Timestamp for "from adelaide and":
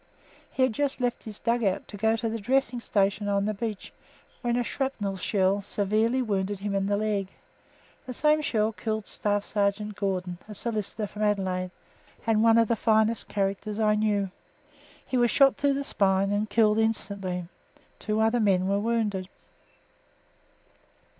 11.05-12.41